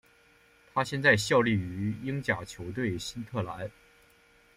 [0.73, 3.69] 他现在效力于英甲球队新特兰。